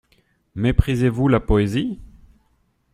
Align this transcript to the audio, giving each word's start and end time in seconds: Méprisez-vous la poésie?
Méprisez-vous 0.55 1.27
la 1.29 1.39
poésie? 1.39 2.01